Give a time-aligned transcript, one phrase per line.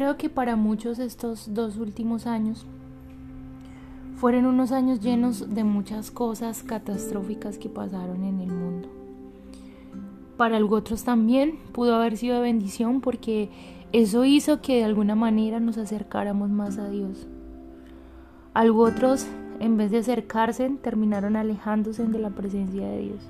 [0.00, 2.64] creo que para muchos estos dos últimos años
[4.16, 8.88] fueron unos años llenos de muchas cosas catastróficas que pasaron en el mundo.
[10.38, 13.50] Para otros también pudo haber sido de bendición porque
[13.92, 17.26] eso hizo que de alguna manera nos acercáramos más a Dios.
[18.54, 19.26] Otros,
[19.58, 23.20] en vez de acercarse, terminaron alejándose de la presencia de Dios.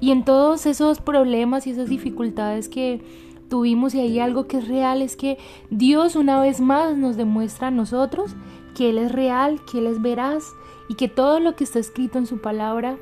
[0.00, 4.66] Y en todos esos problemas y esas dificultades que tuvimos y hay algo que es
[4.66, 5.36] real, es que
[5.68, 8.34] Dios una vez más nos demuestra a nosotros
[8.74, 10.54] que Él es real, que Él es veraz
[10.88, 12.96] y que todo lo que está escrito en su palabra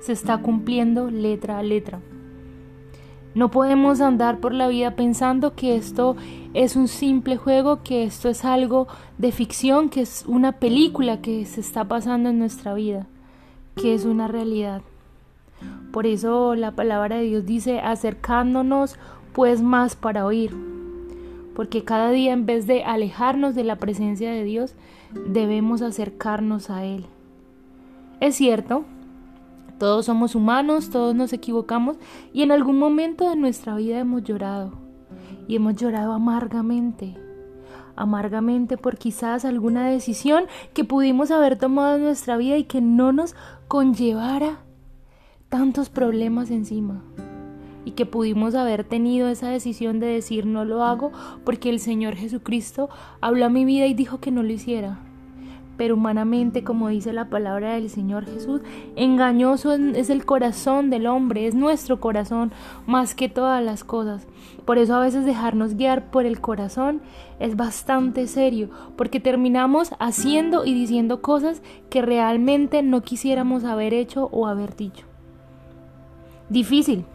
[0.00, 2.00] se está cumpliendo letra a letra.
[3.34, 6.16] No podemos andar por la vida pensando que esto
[6.54, 8.88] es un simple juego, que esto es algo
[9.18, 13.06] de ficción, que es una película que se está pasando en nuestra vida,
[13.76, 14.80] que es una realidad.
[15.92, 18.96] Por eso la palabra de Dios dice, acercándonos
[19.40, 20.54] pues más para oír.
[21.56, 24.74] Porque cada día en vez de alejarnos de la presencia de Dios,
[25.28, 27.06] debemos acercarnos a Él.
[28.20, 28.84] Es cierto,
[29.78, 31.96] todos somos humanos, todos nos equivocamos
[32.34, 34.72] y en algún momento de nuestra vida hemos llorado.
[35.48, 37.16] Y hemos llorado amargamente.
[37.96, 43.10] Amargamente por quizás alguna decisión que pudimos haber tomado en nuestra vida y que no
[43.12, 43.34] nos
[43.68, 44.58] conllevara
[45.48, 47.02] tantos problemas encima
[47.84, 51.12] y que pudimos haber tenido esa decisión de decir no lo hago
[51.44, 52.88] porque el Señor Jesucristo
[53.20, 54.98] habló a mi vida y dijo que no lo hiciera.
[55.76, 58.60] Pero humanamente, como dice la palabra del Señor Jesús,
[58.96, 62.52] engañoso es el corazón del hombre, es nuestro corazón
[62.86, 64.26] más que todas las cosas.
[64.66, 67.00] Por eso a veces dejarnos guiar por el corazón
[67.38, 74.28] es bastante serio, porque terminamos haciendo y diciendo cosas que realmente no quisiéramos haber hecho
[74.32, 75.06] o haber dicho.
[76.50, 77.06] Difícil.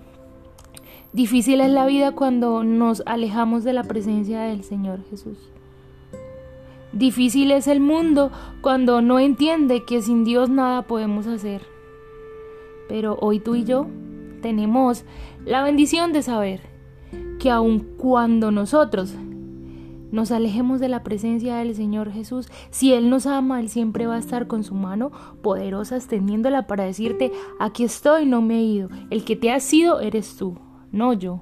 [1.16, 5.38] Difícil es la vida cuando nos alejamos de la presencia del Señor Jesús.
[6.92, 11.62] Difícil es el mundo cuando no entiende que sin Dios nada podemos hacer.
[12.90, 13.88] Pero hoy tú y yo
[14.42, 15.06] tenemos
[15.46, 16.60] la bendición de saber
[17.40, 19.16] que aun cuando nosotros
[20.12, 24.16] nos alejemos de la presencia del Señor Jesús, si Él nos ama, Él siempre va
[24.16, 28.90] a estar con su mano poderosa extendiéndola para decirte, aquí estoy, no me he ido.
[29.10, 30.58] El que te ha sido eres tú,
[30.96, 31.42] no yo.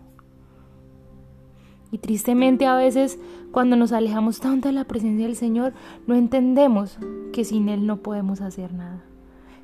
[1.92, 3.20] Y tristemente a veces
[3.52, 5.74] cuando nos alejamos tanto de la presencia del Señor,
[6.08, 6.98] no entendemos
[7.32, 9.04] que sin Él no podemos hacer nada.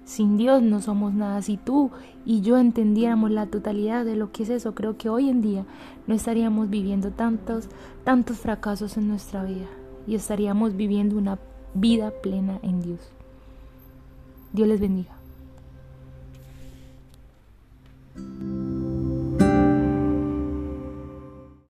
[0.05, 1.41] Sin Dios no somos nada.
[1.41, 1.89] Si tú
[2.25, 5.65] y yo entendiéramos la totalidad de lo que es eso, creo que hoy en día
[6.05, 7.67] no estaríamos viviendo tantos,
[8.03, 9.67] tantos fracasos en nuestra vida
[10.05, 11.39] y estaríamos viviendo una
[11.73, 12.99] vida plena en Dios.
[14.53, 15.18] Dios les bendiga.